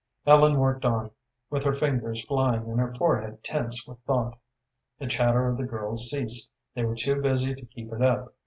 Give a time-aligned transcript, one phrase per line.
[0.25, 1.11] Ellen worked on,
[1.51, 4.35] with her fingers flying and her forehead tense with thought.
[4.97, 6.49] The chatter of the girls ceased.
[6.73, 8.33] They were too busy to keep it up.